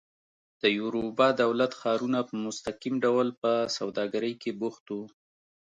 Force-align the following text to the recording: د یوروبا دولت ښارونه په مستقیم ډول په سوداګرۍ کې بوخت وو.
د 0.61 0.63
یوروبا 0.79 1.27
دولت 1.43 1.71
ښارونه 1.81 2.19
په 2.29 2.33
مستقیم 2.45 2.95
ډول 3.05 3.27
په 3.41 3.51
سوداګرۍ 3.77 4.33
کې 4.41 4.51
بوخت 4.59 4.85
وو. 4.89 5.05